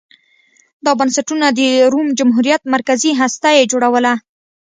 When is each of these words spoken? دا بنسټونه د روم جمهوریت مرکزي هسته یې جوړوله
دا 0.83 0.91
بنسټونه 0.99 1.47
د 1.59 1.61
روم 1.93 2.07
جمهوریت 2.19 2.61
مرکزي 2.73 3.11
هسته 3.19 3.49
یې 3.57 3.63
جوړوله 3.71 4.13